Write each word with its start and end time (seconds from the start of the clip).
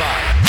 Bye. 0.00 0.39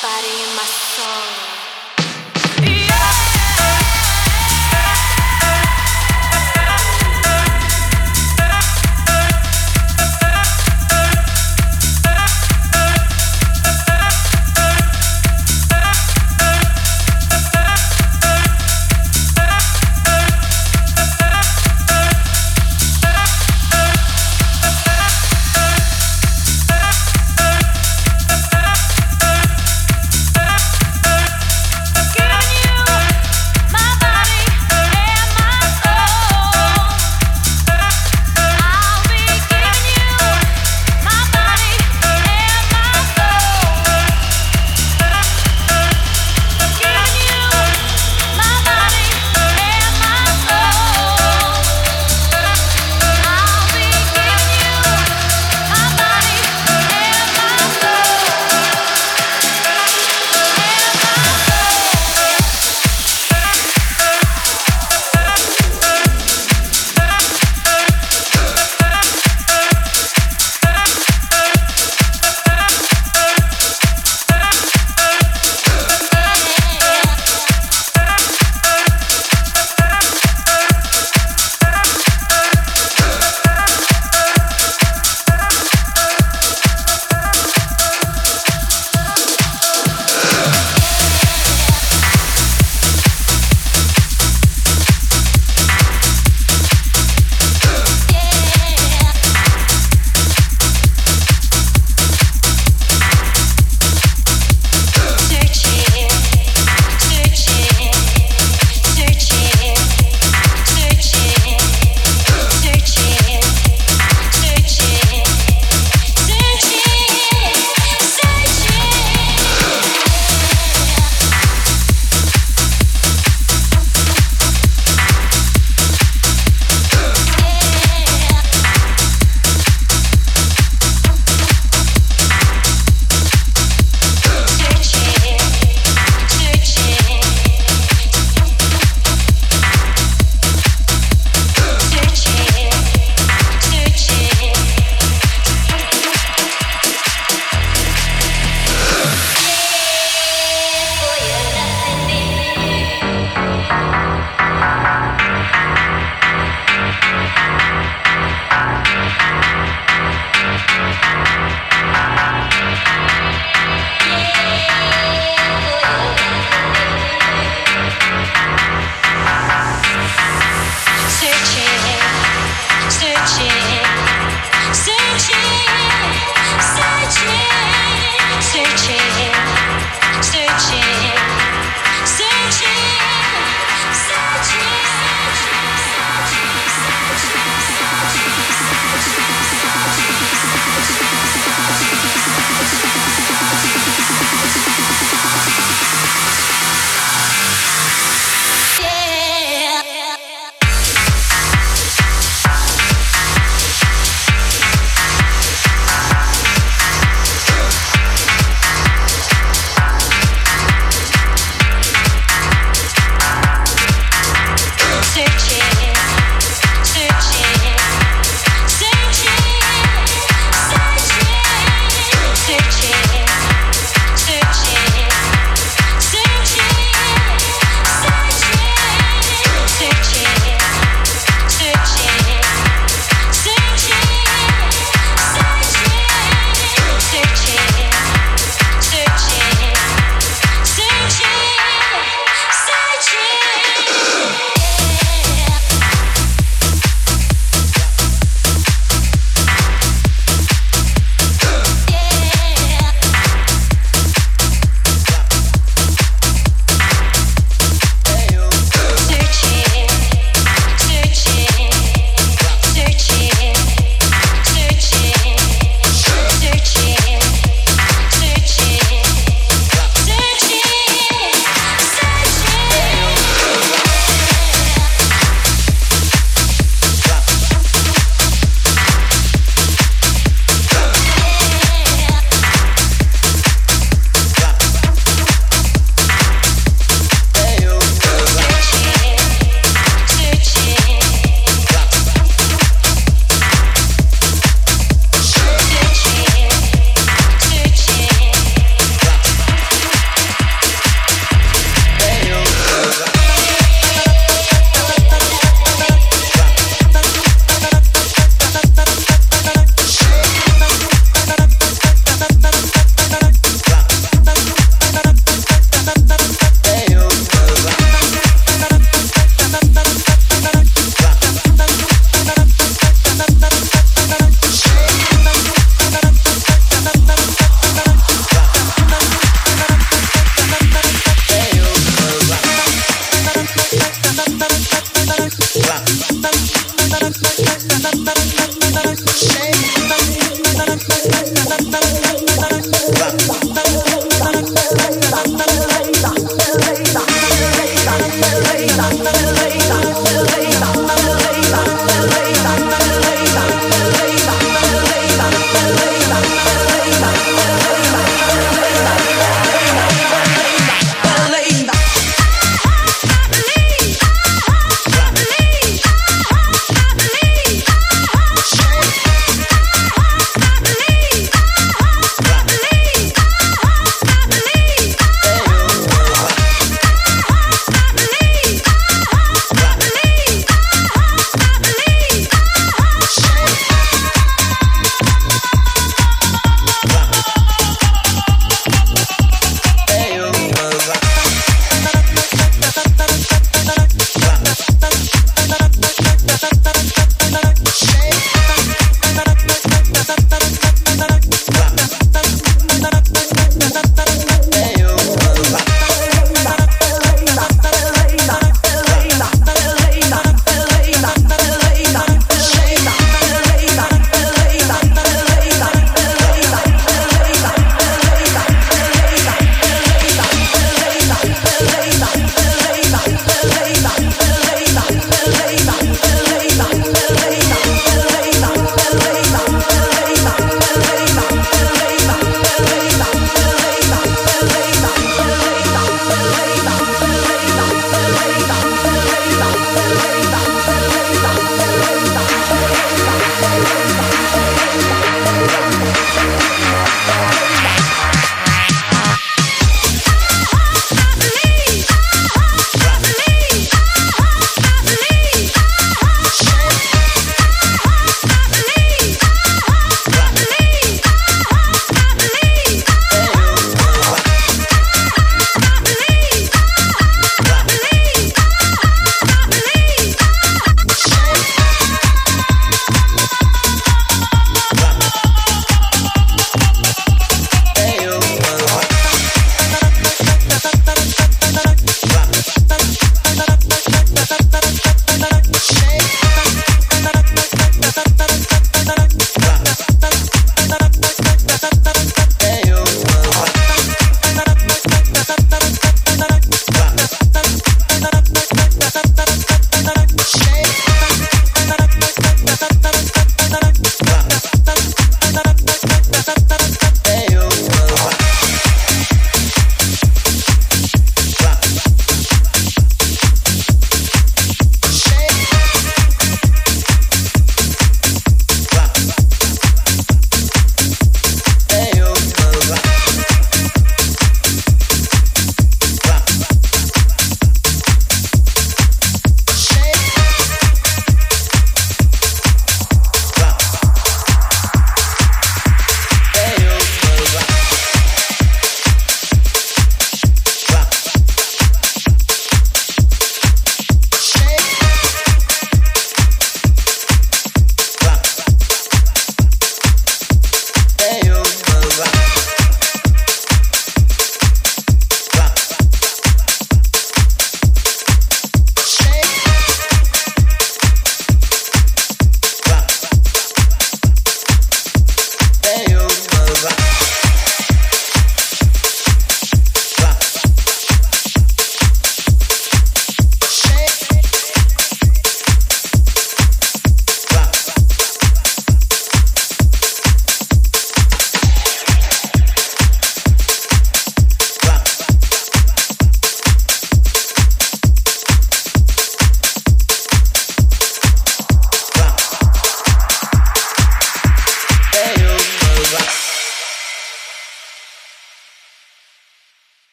Parei 0.00 0.46
uma 0.46 0.64
sombra. 0.64 1.41